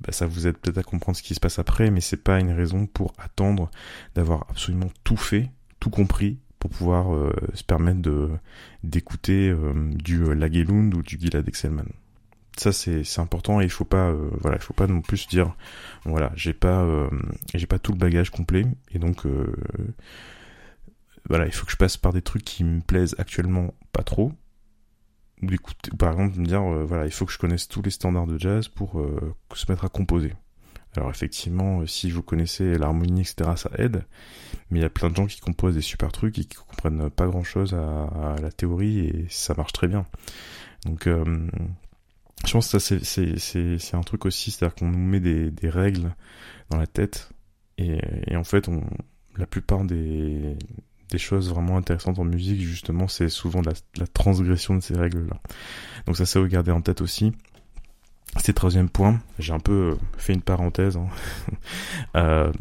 bah, 0.00 0.12
ça 0.12 0.26
vous 0.26 0.46
aide 0.46 0.56
peut-être 0.56 0.78
à 0.78 0.82
comprendre 0.82 1.16
ce 1.16 1.22
qui 1.22 1.34
se 1.34 1.40
passe 1.40 1.58
après, 1.58 1.90
mais 1.90 2.00
c'est 2.00 2.22
pas 2.22 2.40
une 2.40 2.52
raison 2.52 2.86
pour 2.86 3.12
attendre 3.18 3.70
d'avoir 4.14 4.46
absolument 4.48 4.90
tout 5.04 5.16
fait, 5.16 5.50
tout 5.80 5.90
compris, 5.90 6.38
pour 6.60 6.70
pouvoir 6.70 7.12
euh, 7.12 7.32
se 7.54 7.64
permettre 7.64 8.00
de 8.00 8.28
d'écouter 8.84 9.48
euh, 9.48 9.72
du 9.94 10.22
euh, 10.22 10.34
Lagelund 10.34 10.94
ou 10.94 11.02
du 11.02 11.18
Gilad 11.18 11.48
Excelman. 11.48 11.86
Ça 12.56 12.72
c'est 12.72 13.18
important 13.18 13.60
et 13.60 13.64
il 13.64 13.70
faut 13.70 13.86
pas 13.86 14.12
voilà 14.12 14.58
il 14.58 14.62
faut 14.62 14.74
pas 14.74 14.86
non 14.86 15.00
plus 15.00 15.26
dire 15.28 15.56
voilà 16.04 16.30
j'ai 16.34 16.52
pas 16.52 16.86
j'ai 17.54 17.66
pas 17.66 17.78
tout 17.78 17.92
le 17.92 17.96
bagage 17.96 18.28
complet 18.28 18.66
et 18.90 18.98
donc 18.98 19.24
voilà 21.26 21.46
il 21.46 21.52
faut 21.52 21.64
que 21.64 21.72
je 21.72 21.78
passe 21.78 21.96
par 21.96 22.12
des 22.12 22.20
trucs 22.20 22.44
qui 22.44 22.64
me 22.64 22.80
plaisent 22.82 23.14
actuellement 23.18 23.72
pas 23.92 24.02
trop 24.02 24.32
ou 25.42 25.46
par 25.96 26.12
exemple 26.12 26.38
me 26.38 26.44
dire 26.44 26.60
voilà 26.60 27.06
il 27.06 27.12
faut 27.12 27.24
que 27.24 27.32
je 27.32 27.38
connaisse 27.38 27.66
tous 27.66 27.80
les 27.80 27.90
standards 27.90 28.26
de 28.26 28.36
jazz 28.36 28.68
pour 28.68 29.00
se 29.54 29.70
mettre 29.72 29.86
à 29.86 29.88
composer 29.88 30.34
alors 30.96 31.10
effectivement 31.10 31.80
euh, 31.80 31.86
si 31.86 32.10
vous 32.10 32.22
connaissez 32.22 32.76
l'harmonie 32.76 33.22
etc 33.22 33.52
ça 33.56 33.70
aide 33.78 34.04
mais 34.70 34.80
il 34.80 34.82
y 34.82 34.86
a 34.86 34.90
plein 34.90 35.10
de 35.10 35.16
gens 35.16 35.26
qui 35.26 35.40
composent 35.40 35.74
des 35.74 35.80
super 35.80 36.12
trucs 36.12 36.38
et 36.38 36.44
qui 36.44 36.56
comprennent 36.56 37.10
pas 37.10 37.26
grand 37.26 37.44
chose 37.44 37.74
à, 37.74 38.36
la 38.40 38.50
théorie 38.50 39.00
et 39.00 39.26
ça 39.28 39.54
marche 39.54 39.72
très 39.72 39.88
bien 39.88 40.06
donc 40.84 41.06
je 41.06 42.52
pense 42.52 42.72
que 42.72 42.78
ça 42.78 42.94
c'est 43.04 43.94
un 43.94 44.00
truc 44.00 44.26
aussi 44.26 44.50
c'est 44.50 44.64
à 44.64 44.68
dire 44.68 44.74
qu'on 44.74 44.88
nous 44.88 44.98
met 44.98 45.20
des, 45.20 45.50
des 45.50 45.68
règles 45.68 46.14
dans 46.70 46.78
la 46.78 46.86
tête 46.86 47.30
et, 47.78 48.00
et 48.26 48.36
en 48.36 48.44
fait 48.44 48.68
on 48.68 48.82
la 49.36 49.46
plupart 49.46 49.84
des 49.84 50.56
des 51.10 51.18
choses 51.18 51.50
vraiment 51.50 51.76
intéressantes 51.76 52.18
en 52.18 52.24
musique, 52.24 52.60
justement, 52.60 53.08
c'est 53.08 53.28
souvent 53.28 53.60
la, 53.62 53.72
la, 53.96 54.06
transgression 54.06 54.74
de 54.74 54.80
ces 54.80 54.94
règles-là. 54.94 55.40
Donc 56.06 56.16
ça, 56.16 56.24
c'est 56.24 56.38
à 56.38 56.46
garder 56.46 56.70
en 56.70 56.80
tête 56.80 57.00
aussi. 57.00 57.32
C'est 58.36 58.52
troisième 58.52 58.88
point, 58.88 59.20
j'ai 59.40 59.52
un 59.52 59.58
peu 59.58 59.96
fait 60.16 60.32
une 60.32 60.42
parenthèse. 60.42 60.96
Hein. 60.96 61.08
euh, 62.16 62.52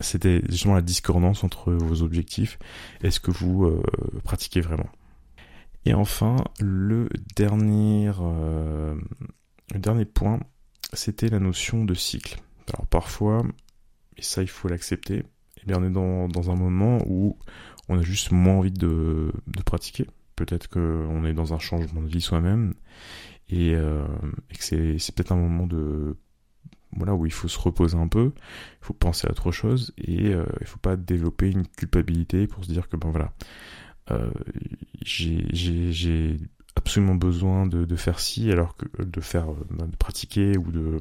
C'était 0.00 0.40
justement 0.48 0.74
la 0.74 0.82
discordance 0.82 1.42
entre 1.42 1.72
vos 1.72 2.02
objectifs 2.02 2.58
et 3.02 3.10
ce 3.10 3.18
que 3.18 3.32
vous 3.32 3.64
euh, 3.64 3.82
pratiquez 4.22 4.60
vraiment. 4.60 4.88
Et 5.84 5.94
enfin, 5.94 6.36
le 6.60 7.08
dernier, 7.34 8.10
euh, 8.20 8.94
dernier 9.74 10.04
point, 10.04 10.40
c'était 10.92 11.28
la 11.28 11.40
notion 11.40 11.84
de 11.84 11.94
cycle. 11.94 12.40
Alors 12.72 12.86
parfois, 12.86 13.42
et 14.16 14.22
ça 14.22 14.42
il 14.42 14.48
faut 14.48 14.68
l'accepter, 14.68 15.24
eh 15.60 15.66
bien 15.66 15.78
on 15.80 15.84
est 15.84 15.90
dans, 15.90 16.28
dans 16.28 16.50
un 16.50 16.56
moment 16.56 16.98
où 17.06 17.36
on 17.88 17.98
a 17.98 18.02
juste 18.02 18.30
moins 18.30 18.54
envie 18.54 18.70
de, 18.70 19.32
de 19.48 19.62
pratiquer. 19.62 20.06
Peut-être 20.36 20.68
qu'on 20.68 21.24
est 21.24 21.34
dans 21.34 21.52
un 21.52 21.58
changement 21.58 22.00
de 22.00 22.08
vie 22.08 22.20
soi-même 22.20 22.74
et, 23.54 23.74
euh, 23.74 24.04
et 24.50 24.54
que 24.54 24.64
c'est, 24.64 25.14
peut-être 25.14 25.32
un 25.32 25.36
moment 25.36 25.66
de 25.66 26.16
voilà 26.96 27.14
où 27.14 27.26
il 27.26 27.32
faut 27.32 27.48
se 27.48 27.58
reposer 27.58 27.96
un 27.96 28.08
peu, 28.08 28.32
il 28.36 28.84
faut 28.84 28.94
penser 28.94 29.26
à 29.26 29.30
autre 29.30 29.50
chose 29.50 29.92
et 29.98 30.32
euh, 30.32 30.44
il 30.60 30.66
faut 30.66 30.78
pas 30.78 30.96
développer 30.96 31.50
une 31.50 31.66
culpabilité 31.66 32.46
pour 32.46 32.64
se 32.64 32.70
dire 32.70 32.88
que 32.88 32.96
ben 32.96 33.10
voilà 33.10 33.32
euh, 34.10 34.30
j'ai, 35.02 36.36
absolument 36.76 37.14
besoin 37.14 37.66
de, 37.66 37.96
faire 37.96 38.20
ci 38.20 38.50
alors 38.50 38.76
que 38.76 39.02
de 39.02 39.20
faire 39.20 39.46
ben, 39.70 39.86
de 39.86 39.96
pratiquer 39.96 40.58
ou 40.58 40.70
de 40.70 40.98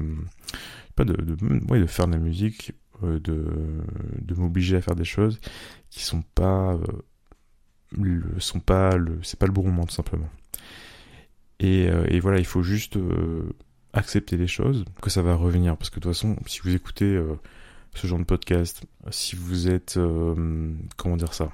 pas 0.95 1.03
de, 1.03 1.13
de 1.13 1.35
de 1.35 1.85
faire 1.87 2.07
de 2.07 2.13
la 2.13 2.19
musique 2.19 2.73
euh, 3.03 3.19
de 3.19 3.47
de 4.21 4.35
m'obliger 4.35 4.77
à 4.77 4.81
faire 4.81 4.95
des 4.95 5.03
choses 5.03 5.39
qui 5.89 6.03
sont 6.03 6.23
pas 6.35 6.73
euh, 6.73 6.85
le, 7.97 8.39
sont 8.39 8.59
pas 8.59 8.95
le 8.95 9.19
c'est 9.23 9.39
pas 9.39 9.47
le 9.47 9.51
bon 9.51 9.63
moment 9.63 9.85
tout 9.85 9.95
simplement 9.95 10.29
et, 11.59 11.89
euh, 11.89 12.05
et 12.09 12.19
voilà 12.19 12.39
il 12.39 12.45
faut 12.45 12.63
juste 12.63 12.97
accepter 13.93 14.37
les 14.37 14.47
choses. 14.47 14.85
Que 15.01 15.09
ça 15.09 15.21
va 15.21 15.35
revenir. 15.35 15.77
Parce 15.77 15.89
que 15.89 15.95
de 15.95 16.01
toute 16.01 16.13
façon 16.13 16.35
si 16.45 16.61
vous 16.61 16.75
écoutez 16.75 17.21
ce 17.95 18.07
genre 18.07 18.19
de 18.19 18.23
podcast 18.23 18.83
si 19.11 19.35
vous 19.35 19.69
êtes 19.69 19.99
comment 20.97 21.17
dire 21.17 21.33
ça 21.33 21.51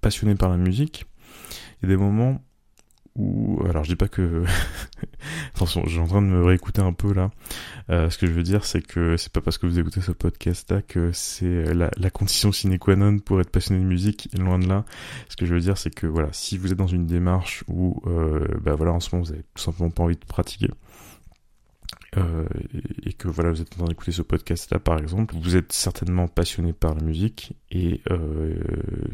passionné 0.00 0.36
par 0.36 0.48
la 0.48 0.56
musique 0.56 1.06
il 1.82 1.88
y 1.88 1.92
a 1.92 1.96
des 1.96 2.00
moments 2.00 2.40
où 3.16 3.60
alors 3.68 3.84
je 3.84 3.90
dis 3.90 3.96
pas 3.96 4.08
que 4.08 4.44
attention 5.58 5.82
j'ai 5.86 6.00
en 6.00 6.06
train 6.06 6.22
de 6.22 6.26
me 6.26 6.44
réécouter 6.44 6.80
un 6.80 6.92
peu 6.92 7.12
là. 7.12 7.30
Euh, 7.90 8.10
ce 8.10 8.18
que 8.18 8.26
je 8.26 8.32
veux 8.32 8.44
dire 8.44 8.64
c'est 8.64 8.80
que 8.80 9.16
c'est 9.16 9.32
pas 9.32 9.40
parce 9.40 9.58
que 9.58 9.66
vous 9.66 9.78
écoutez 9.78 10.00
ce 10.00 10.12
podcast 10.12 10.70
là 10.70 10.82
que 10.82 11.10
c'est 11.12 11.74
la, 11.74 11.90
la, 11.96 12.10
condition 12.10 12.52
sine 12.52 12.78
qua 12.78 12.94
non 12.94 13.18
pour 13.18 13.40
être 13.40 13.50
passionné 13.50 13.80
de 13.82 13.86
musique 13.86 14.28
loin 14.38 14.58
de 14.58 14.68
là. 14.68 14.84
Ce 15.28 15.36
que 15.36 15.46
je 15.46 15.54
veux 15.54 15.60
dire 15.60 15.76
c'est 15.76 15.92
que 15.92 16.06
voilà 16.06 16.28
si 16.32 16.58
vous 16.58 16.70
êtes 16.70 16.78
dans 16.78 16.86
une 16.86 17.06
démarche 17.06 17.64
où 17.66 18.00
euh, 18.06 18.46
bah 18.62 18.76
voilà 18.76 18.92
en 18.92 19.00
ce 19.00 19.12
moment 19.12 19.24
vous 19.24 19.32
avez 19.32 19.42
tout 19.54 19.62
simplement 19.62 19.90
pas 19.90 20.04
envie 20.04 20.16
de 20.16 20.24
pratiquer 20.24 20.68
euh, 22.18 22.44
et 23.04 23.12
que 23.12 23.28
voilà 23.28 23.50
vous 23.50 23.60
êtes 23.60 23.72
en 23.74 23.76
train 23.78 23.86
d'écouter 23.86 24.12
ce 24.12 24.22
podcast 24.22 24.70
là 24.70 24.78
par 24.78 24.98
exemple 24.98 25.34
vous 25.40 25.56
êtes 25.56 25.72
certainement 25.72 26.28
passionné 26.28 26.72
par 26.72 26.94
la 26.94 27.02
musique 27.02 27.52
et 27.70 28.00
euh, 28.10 28.54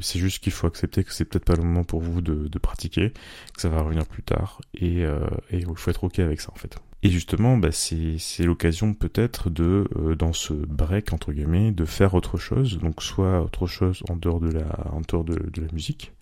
c'est 0.00 0.18
juste 0.18 0.42
qu'il 0.42 0.52
faut 0.52 0.66
accepter 0.66 1.04
que 1.04 1.12
c'est 1.12 1.24
peut-être 1.24 1.44
pas 1.44 1.56
le 1.56 1.62
moment 1.62 1.84
pour 1.84 2.00
vous 2.00 2.20
de, 2.20 2.48
de, 2.48 2.58
pratiquer 2.58 3.10
que 3.54 3.60
ça 3.60 3.68
va 3.68 3.82
revenir 3.82 4.06
plus 4.06 4.22
tard 4.22 4.60
et, 4.74 5.04
euh, 5.04 5.26
et 5.50 5.58
il 5.58 5.66
faut 5.76 5.90
être 5.90 6.04
ok 6.04 6.18
avec 6.20 6.40
ça 6.40 6.50
en 6.52 6.56
fait. 6.56 6.76
Et 7.02 7.10
justement 7.10 7.58
bah, 7.58 7.70
c'est 7.72 8.44
l'occasion 8.44 8.94
peut-être 8.94 9.50
de 9.50 9.88
euh, 9.96 10.14
dans 10.14 10.32
ce 10.32 10.54
break 10.54 11.12
entre 11.12 11.32
guillemets 11.32 11.72
de 11.72 11.84
faire 11.84 12.14
autre 12.14 12.38
chose 12.38 12.78
donc 12.78 13.02
soit 13.02 13.42
autre 13.42 13.66
chose 13.66 14.02
en 14.08 14.16
dehors 14.16 14.40
de 14.40 14.50
la 14.50 14.66
en 14.90 15.00
dehors 15.00 15.24
de, 15.24 15.34
de 15.34 15.60
la 15.60 15.72
musique 15.72 16.13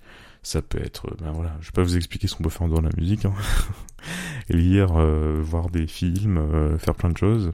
ça 0.42 0.60
peut 0.60 0.80
être, 0.82 1.14
ben 1.20 1.30
voilà, 1.30 1.56
je 1.60 1.66
vais 1.66 1.72
pas 1.72 1.82
vous 1.82 1.96
expliquer 1.96 2.26
ce 2.26 2.34
qu'on 2.34 2.42
peut 2.42 2.50
faire 2.50 2.62
en 2.62 2.68
dehors 2.68 2.82
de 2.82 2.88
la 2.88 2.96
musique, 2.96 3.24
hein. 3.24 3.34
lire, 4.48 4.96
euh, 4.96 5.40
voir 5.40 5.70
des 5.70 5.86
films, 5.86 6.38
euh, 6.38 6.78
faire 6.78 6.94
plein 6.94 7.10
de 7.10 7.16
choses, 7.16 7.52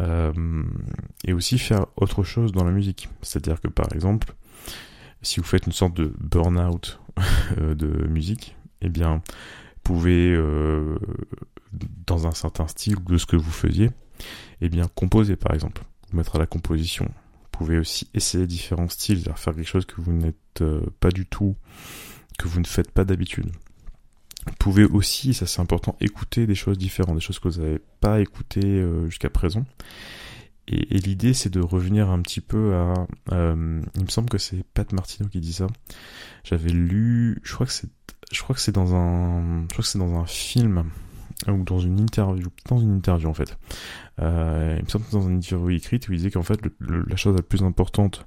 euh, 0.00 0.32
et 1.24 1.32
aussi 1.32 1.58
faire 1.58 1.86
autre 1.96 2.24
chose 2.24 2.50
dans 2.52 2.64
la 2.64 2.72
musique. 2.72 3.08
C'est-à-dire 3.22 3.60
que 3.60 3.68
par 3.68 3.92
exemple, 3.94 4.34
si 5.22 5.38
vous 5.38 5.46
faites 5.46 5.66
une 5.66 5.72
sorte 5.72 5.94
de 5.94 6.12
burn-out 6.18 7.00
de 7.56 8.06
musique, 8.08 8.56
eh 8.80 8.88
bien, 8.88 9.16
vous 9.16 9.94
pouvez, 9.94 10.36
dans 12.06 12.26
un 12.26 12.32
certain 12.32 12.66
style 12.66 12.96
de 13.04 13.18
ce 13.18 13.26
que 13.26 13.36
vous 13.36 13.50
faisiez, 13.50 13.90
eh 14.60 14.68
bien, 14.68 14.86
composer 14.94 15.36
par 15.36 15.54
exemple, 15.54 15.82
vous 16.10 16.16
mettre 16.16 16.36
à 16.36 16.38
la 16.38 16.46
composition, 16.46 17.08
pouvez 17.60 17.78
aussi 17.78 18.08
essayer 18.14 18.46
différents 18.46 18.88
styles, 18.88 19.22
faire 19.36 19.54
quelque 19.54 19.68
chose 19.68 19.84
que 19.84 20.00
vous 20.00 20.12
n'êtes 20.12 20.38
euh, 20.62 20.80
pas 21.00 21.10
du 21.10 21.26
tout, 21.26 21.56
que 22.38 22.48
vous 22.48 22.60
ne 22.60 22.66
faites 22.66 22.90
pas 22.90 23.04
d'habitude. 23.04 23.50
Vous 24.46 24.54
pouvez 24.58 24.84
aussi, 24.84 25.34
ça 25.34 25.46
c'est 25.46 25.60
important, 25.60 25.96
écouter 26.00 26.46
des 26.46 26.54
choses 26.54 26.78
différentes, 26.78 27.16
des 27.16 27.20
choses 27.20 27.38
que 27.38 27.48
vous 27.48 27.60
n'avez 27.60 27.80
pas 28.00 28.20
écoutées 28.20 28.64
euh, 28.64 29.08
jusqu'à 29.08 29.30
présent. 29.30 29.64
Et, 30.66 30.98
l'idée 30.98 31.34
c'est 31.34 31.50
de 31.50 31.60
revenir 31.60 32.10
un 32.10 32.20
petit 32.22 32.40
peu 32.40 32.74
à... 32.74 32.94
Euh, 33.32 33.82
il 33.96 34.02
me 34.02 34.08
semble 34.08 34.28
que 34.28 34.38
c'est 34.38 34.62
Pat 34.74 34.90
Martino 34.92 35.28
qui 35.28 35.40
dit 35.40 35.52
ça. 35.52 35.66
J'avais 36.44 36.70
lu, 36.70 37.40
je 37.42 37.52
crois 37.52 37.66
que 37.66 37.72
c'est, 37.72 37.90
je 38.32 38.42
crois 38.42 38.54
que 38.54 38.62
c'est 38.62 38.72
dans 38.72 38.94
un, 38.94 39.62
je 39.62 39.72
crois 39.72 39.82
que 39.82 39.88
c'est 39.88 39.98
dans 39.98 40.18
un 40.18 40.26
film 40.26 40.84
ou 41.48 41.64
dans 41.64 41.78
une 41.78 41.98
interview, 41.98 42.48
dans 42.68 42.78
une 42.78 42.94
interview 42.94 43.28
en 43.28 43.34
fait. 43.34 43.58
Il 44.18 44.24
me 44.24 44.88
semble 44.88 45.06
que 45.06 45.12
dans 45.12 45.26
une 45.26 45.38
interview 45.38 45.70
écrite 45.70 46.08
où 46.08 46.12
il 46.12 46.18
disait 46.18 46.30
qu'en 46.30 46.42
fait 46.42 46.60
la 46.80 47.16
chose 47.16 47.34
la 47.34 47.42
plus 47.42 47.62
importante 47.62 48.26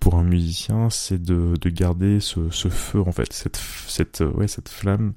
pour 0.00 0.14
un 0.16 0.24
musicien, 0.24 0.90
c'est 0.90 1.20
de, 1.22 1.54
de 1.60 1.68
garder 1.70 2.20
ce, 2.20 2.50
ce, 2.50 2.68
feu 2.68 3.00
en 3.00 3.12
fait, 3.12 3.32
cette 3.32 3.60
cette 3.86 4.24
ouais 4.34 4.48
cette 4.48 4.70
flamme 4.70 5.12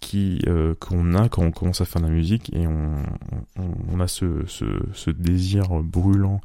qui 0.00 0.40
euh, 0.46 0.74
qu'on 0.80 1.14
a 1.14 1.28
quand 1.28 1.42
on 1.42 1.50
commence 1.50 1.80
à 1.80 1.84
faire 1.84 2.02
de 2.02 2.06
la 2.06 2.12
musique 2.12 2.52
et 2.54 2.66
on, 2.66 3.02
on, 3.56 3.74
on 3.92 4.00
a 4.00 4.08
ce, 4.08 4.44
ce, 4.46 4.64
ce, 4.92 5.10
désir 5.10 5.82
brûlant 5.82 6.40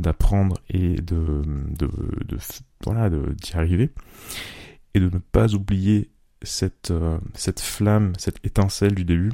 d'apprendre 0.00 0.58
et 0.70 0.94
de, 0.96 1.42
de, 1.78 1.88
de 2.26 2.38
voilà 2.84 3.10
d'y 3.10 3.54
arriver 3.54 3.90
et 4.94 5.00
de 5.00 5.04
ne 5.06 5.18
pas 5.18 5.54
oublier 5.54 6.10
cette 6.42 6.90
euh, 6.90 7.18
cette 7.34 7.60
flamme 7.60 8.12
cette 8.18 8.44
étincelle 8.44 8.94
du 8.94 9.04
début 9.04 9.32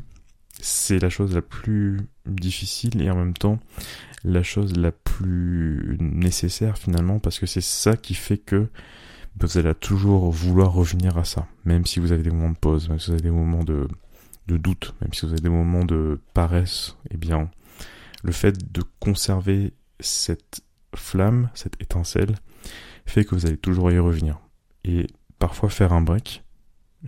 c'est 0.62 0.98
la 1.00 1.10
chose 1.10 1.34
la 1.34 1.42
plus 1.42 2.00
difficile 2.24 3.02
et 3.02 3.10
en 3.10 3.16
même 3.16 3.34
temps 3.34 3.58
la 4.24 4.42
chose 4.42 4.76
la 4.76 4.92
plus 4.92 5.96
nécessaire 5.98 6.78
finalement 6.78 7.18
parce 7.18 7.40
que 7.40 7.46
c'est 7.46 7.60
ça 7.60 7.96
qui 7.96 8.14
fait 8.14 8.38
que 8.38 8.68
vous 9.40 9.58
allez 9.58 9.74
toujours 9.74 10.30
vouloir 10.30 10.72
revenir 10.72 11.18
à 11.18 11.24
ça, 11.24 11.46
même 11.64 11.86
si 11.86 12.00
vous 12.00 12.12
avez 12.12 12.22
des 12.22 12.30
moments 12.30 12.50
de 12.50 12.56
pause, 12.56 12.88
même 12.88 12.98
si 12.98 13.06
vous 13.06 13.14
avez 13.14 13.22
des 13.22 13.30
moments 13.30 13.64
de, 13.64 13.88
de 14.46 14.56
doute, 14.56 14.94
même 15.00 15.12
si 15.12 15.26
vous 15.26 15.32
avez 15.32 15.40
des 15.40 15.48
moments 15.48 15.84
de 15.84 16.20
paresse, 16.34 16.96
eh 17.10 17.16
bien, 17.16 17.50
le 18.22 18.32
fait 18.32 18.72
de 18.72 18.82
conserver 19.00 19.72
cette 20.00 20.62
flamme, 20.94 21.50
cette 21.54 21.80
étincelle, 21.80 22.36
fait 23.06 23.24
que 23.24 23.34
vous 23.34 23.46
allez 23.46 23.56
toujours 23.56 23.90
y 23.90 23.98
revenir. 23.98 24.38
Et 24.84 25.06
parfois 25.38 25.70
faire 25.70 25.92
un 25.92 26.02
break, 26.02 26.44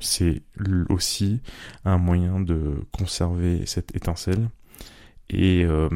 c'est 0.00 0.42
aussi 0.88 1.40
un 1.84 1.98
moyen 1.98 2.40
de 2.40 2.80
conserver 2.92 3.66
cette 3.66 3.94
étincelle. 3.94 4.48
Et 5.30 5.64
euh, 5.64 5.88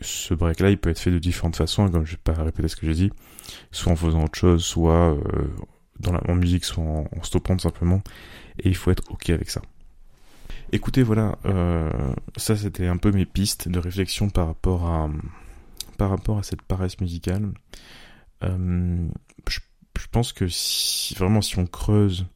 ce 0.00 0.34
break-là, 0.34 0.70
il 0.70 0.78
peut 0.78 0.90
être 0.90 0.98
fait 0.98 1.10
de 1.10 1.18
différentes 1.18 1.56
façons, 1.56 1.88
comme 1.88 2.04
je 2.04 2.12
vais 2.12 2.22
pas 2.22 2.32
répéter 2.32 2.68
ce 2.68 2.76
que 2.76 2.86
j'ai 2.86 2.94
dit, 2.94 3.12
soit 3.70 3.92
en 3.92 3.96
faisant 3.96 4.24
autre 4.24 4.38
chose, 4.38 4.64
soit 4.64 5.14
euh, 5.14 5.48
dans 6.00 6.12
la 6.12 6.20
en 6.28 6.34
musique, 6.34 6.64
soit 6.64 6.82
en, 6.82 7.06
en, 7.16 7.22
stoppant 7.22 7.56
tout 7.56 7.62
simplement. 7.62 8.02
Et 8.58 8.68
il 8.68 8.74
faut 8.76 8.90
être 8.90 9.10
ok 9.10 9.30
avec 9.30 9.50
ça. 9.50 9.62
Écoutez, 10.72 11.02
voilà, 11.02 11.38
euh, 11.44 12.12
ça 12.36 12.56
c'était 12.56 12.86
un 12.86 12.96
peu 12.96 13.12
mes 13.12 13.24
pistes 13.24 13.68
de 13.68 13.78
réflexion 13.78 14.30
par 14.30 14.48
rapport 14.48 14.86
à 14.86 15.08
par 15.96 16.10
rapport 16.10 16.38
à 16.38 16.42
cette 16.42 16.62
paresse 16.62 17.00
musicale. 17.00 17.52
Euh, 18.42 19.08
je, 19.48 19.60
je, 19.98 20.06
pense 20.10 20.32
que 20.32 20.48
si 20.48 21.14
vraiment 21.14 21.40
si 21.40 21.58
on 21.58 21.66
creuse 21.66 22.26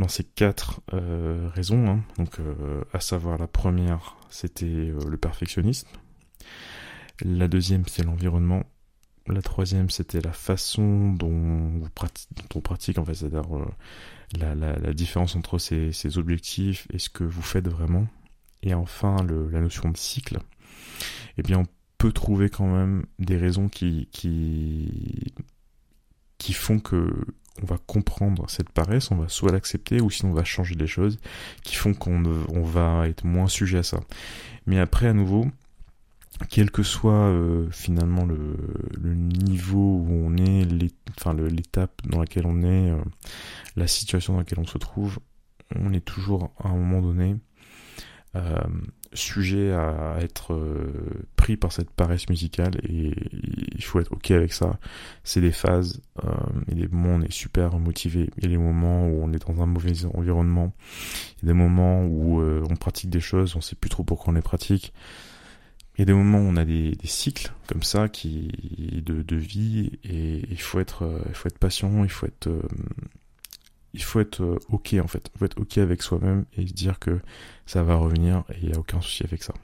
dans 0.00 0.08
ces 0.08 0.24
quatre 0.24 0.80
euh, 0.94 1.48
raisons. 1.54 1.86
Hein. 1.86 2.02
Donc, 2.18 2.40
euh, 2.40 2.82
à 2.92 2.98
savoir 3.00 3.38
la 3.38 3.46
première, 3.46 4.16
c'était 4.30 4.66
euh, 4.66 4.98
le 5.08 5.16
perfectionnisme. 5.16 5.88
La 7.22 7.46
deuxième, 7.48 7.86
c'est 7.86 8.02
l'environnement. 8.02 8.64
La 9.26 9.42
troisième, 9.42 9.90
c'était 9.90 10.22
la 10.22 10.32
façon 10.32 11.12
dont, 11.12 11.78
vous 11.78 11.88
on 12.54 12.60
pratique, 12.60 12.98
en 12.98 13.04
fait, 13.04 13.14
c'est-à-dire 13.14 13.44
la, 14.38 14.94
différence 14.94 15.36
entre 15.36 15.58
ces, 15.58 16.18
objectifs 16.18 16.88
et 16.90 16.98
ce 16.98 17.10
que 17.10 17.22
vous 17.22 17.42
faites 17.42 17.68
vraiment. 17.68 18.08
Et 18.62 18.72
enfin, 18.72 19.18
la 19.52 19.60
notion 19.60 19.90
de 19.90 19.98
cycle. 19.98 20.38
Eh 21.36 21.42
bien, 21.42 21.58
on 21.58 21.66
peut 21.98 22.12
trouver 22.12 22.48
quand 22.48 22.66
même 22.66 23.04
des 23.18 23.36
raisons 23.36 23.68
qui, 23.68 24.08
qui 24.10 25.34
font 26.54 26.80
que 26.80 27.10
on 27.62 27.66
va 27.66 27.78
comprendre 27.86 28.48
cette 28.48 28.70
paresse, 28.70 29.10
on 29.10 29.16
va 29.16 29.28
soit 29.28 29.52
l'accepter 29.52 30.00
ou 30.00 30.10
sinon 30.10 30.32
on 30.32 30.34
va 30.34 30.44
changer 30.44 30.74
les 30.74 30.86
choses 30.86 31.18
qui 31.62 31.76
font 31.76 31.94
qu'on 31.94 32.24
on 32.24 32.62
va 32.62 33.08
être 33.08 33.24
moins 33.24 33.48
sujet 33.48 33.78
à 33.78 33.82
ça. 33.82 34.00
Mais 34.66 34.78
après, 34.78 35.06
à 35.06 35.12
nouveau, 35.12 35.46
quel 36.48 36.70
que 36.70 36.82
soit 36.82 37.12
euh, 37.12 37.68
finalement 37.70 38.24
le, 38.24 38.56
le, 38.98 39.14
niveau 39.14 39.98
où 39.98 40.08
on 40.10 40.36
est, 40.36 40.66
enfin 41.18 41.34
l'étape 41.34 42.00
dans 42.06 42.20
laquelle 42.20 42.46
on 42.46 42.62
est, 42.62 42.90
euh, 42.90 43.02
la 43.76 43.86
situation 43.86 44.34
dans 44.34 44.38
laquelle 44.38 44.60
on 44.60 44.66
se 44.66 44.78
trouve, 44.78 45.18
on 45.76 45.92
est 45.92 46.04
toujours 46.04 46.50
à 46.58 46.68
un 46.68 46.76
moment 46.76 47.02
donné 47.02 47.36
euh, 48.36 48.58
sujet 49.12 49.72
à 49.72 50.16
être 50.20 50.54
euh, 50.54 50.92
pris 51.36 51.56
par 51.56 51.72
cette 51.72 51.90
paresse 51.90 52.28
musicale 52.28 52.80
et 52.88 53.12
il 53.74 53.82
faut 53.82 54.00
être 54.00 54.12
ok 54.12 54.30
avec 54.30 54.52
ça. 54.52 54.78
C'est 55.24 55.40
des 55.40 55.52
phases, 55.52 56.00
euh, 56.24 56.30
a 56.30 56.74
des 56.74 56.86
moments 56.88 57.14
où 57.14 57.18
on 57.18 57.22
est 57.22 57.32
super 57.32 57.78
motivé, 57.78 58.30
il 58.36 58.44
y 58.44 58.46
a 58.46 58.50
des 58.50 58.58
moments 58.58 59.08
où 59.08 59.22
on 59.22 59.32
est 59.32 59.46
dans 59.46 59.60
un 59.62 59.66
mauvais 59.66 60.04
environnement, 60.14 60.72
il 61.42 61.46
y 61.46 61.50
a 61.50 61.52
des 61.52 61.58
moments 61.58 62.04
où 62.04 62.40
euh, 62.40 62.64
on 62.70 62.76
pratique 62.76 63.10
des 63.10 63.20
choses, 63.20 63.56
on 63.56 63.60
sait 63.60 63.76
plus 63.76 63.90
trop 63.90 64.04
pourquoi 64.04 64.32
on 64.32 64.36
les 64.36 64.42
pratique. 64.42 64.92
Il 65.96 66.00
y 66.00 66.02
a 66.02 66.06
des 66.06 66.14
moments 66.14 66.38
où 66.38 66.44
on 66.44 66.56
a 66.56 66.64
des, 66.64 66.96
cycles 67.04 67.52
comme 67.66 67.82
ça 67.82 68.08
qui 68.08 69.02
de, 69.04 69.22
de 69.22 69.36
vie 69.36 69.98
et 70.04 70.42
il 70.50 70.60
faut 70.60 70.80
être 70.80 71.24
il 71.28 71.34
faut 71.34 71.48
être 71.48 71.58
patient, 71.58 72.04
il 72.04 72.10
faut 72.10 72.26
être 72.26 72.48
il 73.94 74.02
faut 74.02 74.20
être 74.20 74.58
ok 74.70 74.96
en 75.02 75.08
fait, 75.08 75.30
il 75.34 75.38
faut 75.38 75.44
être 75.44 75.60
ok 75.60 75.78
avec 75.78 76.02
soi-même 76.02 76.44
et 76.56 76.66
se 76.66 76.72
dire 76.72 76.98
que 76.98 77.20
ça 77.66 77.82
va 77.82 77.96
revenir 77.96 78.44
et 78.50 78.58
il 78.62 78.68
n'y 78.68 78.74
a 78.74 78.78
aucun 78.78 79.00
souci 79.00 79.24
avec 79.24 79.42
ça. 79.42 79.54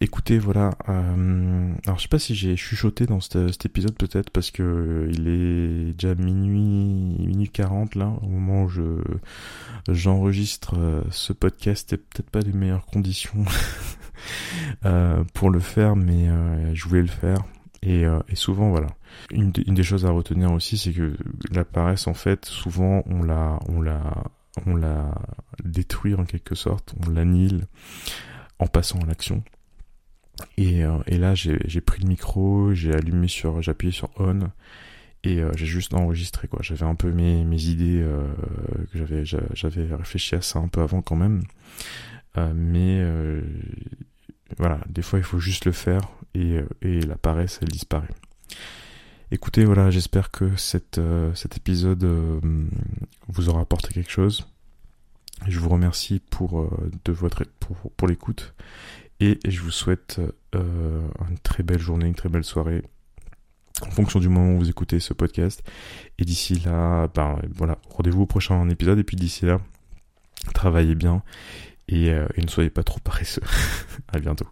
Écoutez, 0.00 0.38
voilà. 0.38 0.70
Euh, 0.88 1.72
alors, 1.84 1.98
je 1.98 2.02
sais 2.02 2.08
pas 2.08 2.18
si 2.18 2.34
j'ai 2.34 2.56
chuchoté 2.56 3.06
dans 3.06 3.20
cet, 3.20 3.64
épisode, 3.64 3.94
peut-être, 3.94 4.30
parce 4.30 4.50
que 4.50 4.62
euh, 4.62 5.10
il 5.12 5.28
est 5.28 5.92
déjà 5.92 6.14
minuit, 6.16 7.24
minuit 7.24 7.48
40, 7.48 7.94
là, 7.94 8.12
au 8.22 8.26
moment 8.26 8.64
où 8.64 8.68
je, 8.68 9.00
j'enregistre 9.88 10.74
euh, 10.76 11.02
ce 11.10 11.32
podcast. 11.32 11.92
Et 11.92 11.98
peut-être 11.98 12.30
pas 12.30 12.40
les 12.40 12.52
meilleures 12.52 12.86
conditions 12.86 13.44
pour 15.34 15.50
le 15.50 15.60
faire, 15.60 15.94
mais 15.96 16.28
je 16.74 16.88
voulais 16.88 17.02
le 17.02 17.08
faire. 17.08 17.38
Et, 17.82 18.04
et 18.28 18.36
souvent, 18.36 18.70
voilà. 18.70 18.88
Une, 19.32 19.52
une, 19.66 19.74
des 19.74 19.82
choses 19.82 20.06
à 20.06 20.10
retenir 20.10 20.52
aussi, 20.52 20.78
c'est 20.78 20.92
que 20.92 21.16
la 21.50 21.64
paresse, 21.64 22.06
en 22.06 22.14
fait, 22.14 22.44
souvent, 22.44 23.02
on 23.06 23.22
la, 23.22 23.58
on 23.68 23.80
la, 23.80 24.24
on 24.66 24.76
la 24.76 25.14
détruit 25.64 26.14
en 26.14 26.24
quelque 26.24 26.54
sorte, 26.54 26.94
on 27.04 27.10
l'annihile 27.10 27.66
en 28.58 28.66
passant 28.66 29.00
à 29.00 29.06
l'action. 29.06 29.42
Et, 30.56 30.84
euh, 30.84 30.98
et 31.06 31.18
là, 31.18 31.34
j'ai 31.34 31.80
pris 31.80 32.02
le 32.02 32.08
micro, 32.08 32.72
j'ai 32.72 32.92
allumé 32.92 33.28
sur, 33.28 33.62
j'ai 33.62 33.70
appuyé 33.70 33.92
sur 33.92 34.10
on 34.16 34.50
et 35.24 35.40
euh, 35.40 35.52
j'ai 35.54 35.66
juste 35.66 35.94
enregistré 35.94 36.48
quoi. 36.48 36.60
J'avais 36.62 36.84
un 36.84 36.96
peu 36.96 37.12
mes, 37.12 37.44
mes 37.44 37.64
idées, 37.64 38.02
euh, 38.02 38.26
que 38.92 38.98
j'avais 38.98 39.24
j'avais 39.24 39.94
réfléchi 39.94 40.34
à 40.34 40.42
ça 40.42 40.58
un 40.58 40.68
peu 40.68 40.80
avant 40.80 41.00
quand 41.00 41.16
même, 41.16 41.42
mais 42.54 43.04
voilà, 44.58 44.80
des 44.88 45.02
fois 45.02 45.18
il 45.18 45.24
faut 45.24 45.38
juste 45.38 45.64
le 45.64 45.72
faire 45.72 46.00
et, 46.34 46.60
et 46.82 47.00
la 47.00 47.16
paresse 47.16 47.58
elle 47.62 47.68
disparaît. 47.68 48.08
Écoutez, 49.30 49.64
voilà, 49.64 49.90
j'espère 49.90 50.30
que 50.30 50.56
cette, 50.56 51.00
cet 51.34 51.56
épisode 51.56 52.06
vous 53.28 53.48
aura 53.48 53.62
apporté 53.62 53.88
quelque 53.94 54.10
chose. 54.10 54.46
Je 55.48 55.58
vous 55.58 55.70
remercie 55.70 56.20
pour 56.30 56.70
de 57.04 57.12
votre 57.12 57.44
pour, 57.58 57.76
pour 57.92 58.08
l'écoute 58.08 58.54
et 59.22 59.38
je 59.46 59.60
vous 59.60 59.70
souhaite 59.70 60.20
euh, 60.56 61.08
une 61.30 61.38
très 61.38 61.62
belle 61.62 61.78
journée, 61.78 62.06
une 62.06 62.16
très 62.16 62.28
belle 62.28 62.42
soirée 62.42 62.82
en 63.80 63.90
fonction 63.90 64.18
du 64.18 64.28
moment 64.28 64.54
où 64.54 64.58
vous 64.58 64.68
écoutez 64.68 64.98
ce 64.98 65.14
podcast. 65.14 65.62
Et 66.18 66.24
d'ici 66.24 66.56
là, 66.56 67.06
ben 67.14 67.40
voilà, 67.54 67.78
rendez-vous 67.88 68.22
au 68.22 68.26
prochain 68.26 68.68
épisode. 68.68 68.98
Et 68.98 69.04
puis 69.04 69.16
d'ici 69.16 69.46
là, 69.46 69.60
travaillez 70.54 70.96
bien 70.96 71.22
et, 71.86 72.10
euh, 72.10 72.26
et 72.34 72.42
ne 72.42 72.48
soyez 72.48 72.70
pas 72.70 72.82
trop 72.82 72.98
paresseux. 72.98 73.42
à 74.12 74.18
bientôt. 74.18 74.48